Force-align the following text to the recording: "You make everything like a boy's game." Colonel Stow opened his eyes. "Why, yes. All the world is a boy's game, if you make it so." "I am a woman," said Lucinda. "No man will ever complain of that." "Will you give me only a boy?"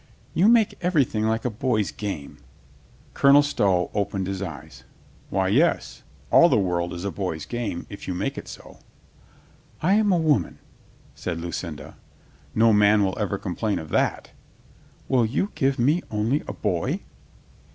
"You 0.33 0.47
make 0.47 0.73
everything 0.81 1.25
like 1.25 1.45
a 1.45 1.51
boy's 1.51 1.91
game." 1.91 2.39
Colonel 3.13 3.43
Stow 3.43 3.91
opened 3.93 4.25
his 4.25 4.41
eyes. 4.41 4.83
"Why, 5.29 5.47
yes. 5.49 6.01
All 6.31 6.49
the 6.49 6.57
world 6.57 6.91
is 6.91 7.05
a 7.05 7.11
boy's 7.11 7.45
game, 7.45 7.85
if 7.87 8.07
you 8.07 8.15
make 8.15 8.35
it 8.35 8.47
so." 8.47 8.79
"I 9.79 9.93
am 9.93 10.11
a 10.11 10.17
woman," 10.17 10.57
said 11.13 11.39
Lucinda. 11.39 11.97
"No 12.55 12.73
man 12.73 13.03
will 13.03 13.19
ever 13.19 13.37
complain 13.37 13.77
of 13.77 13.89
that." 13.89 14.31
"Will 15.07 15.23
you 15.23 15.51
give 15.53 15.77
me 15.77 16.01
only 16.09 16.41
a 16.47 16.53
boy?" 16.53 17.01